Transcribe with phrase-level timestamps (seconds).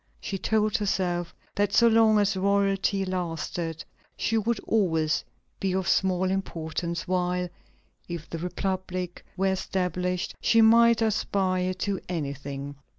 [0.19, 3.85] She told herself that so long as royalty lasted,
[4.17, 5.23] she would always
[5.59, 7.49] be of small importance; while,
[8.07, 12.77] if the republic were established, she might aspire to anything.